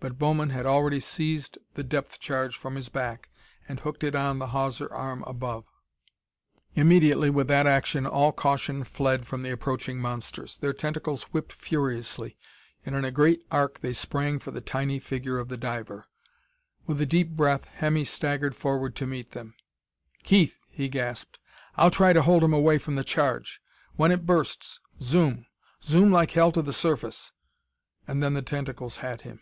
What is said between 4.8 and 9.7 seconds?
arm above. Immediately, with that action, all caution fled from the